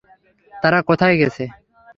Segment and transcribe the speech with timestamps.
[0.53, 1.43] তারা কোথায় গেছে?